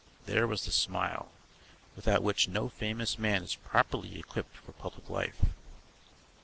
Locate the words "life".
5.11-5.39